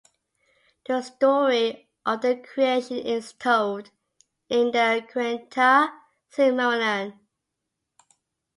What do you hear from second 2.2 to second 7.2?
their creation is told in the "Quenta Silmarillion".